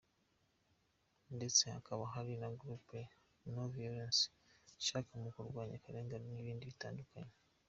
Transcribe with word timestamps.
Ndetse 1.35 1.63
hakaba 1.75 2.03
hari 2.13 2.33
na 2.41 2.49
Groupe 2.59 2.99
no 3.53 3.63
violence 3.73 4.21
ifasha 4.81 4.97
mu 5.23 5.29
kurwanya 5.35 5.75
akarengane 5.77 6.27
n’ibindi 6.29 6.69
bitandukanye. 6.73 7.33